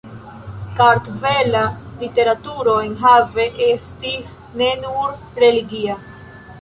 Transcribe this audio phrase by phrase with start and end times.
[0.79, 1.61] Kartvela
[1.99, 5.99] literaturo enhave estis ne nur religia.